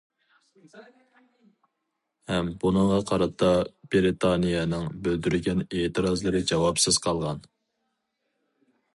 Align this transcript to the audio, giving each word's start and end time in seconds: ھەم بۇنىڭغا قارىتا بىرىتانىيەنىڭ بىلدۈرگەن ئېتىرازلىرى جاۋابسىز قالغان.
ھەم 2.31 2.47
بۇنىڭغا 2.63 2.95
قارىتا 3.11 3.49
بىرىتانىيەنىڭ 3.95 4.87
بىلدۈرگەن 5.07 5.61
ئېتىرازلىرى 5.67 6.41
جاۋابسىز 6.53 6.99
قالغان. 7.05 7.43